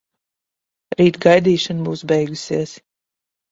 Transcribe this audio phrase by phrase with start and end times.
[1.01, 2.75] Rīt gaidīšana būs beigusies.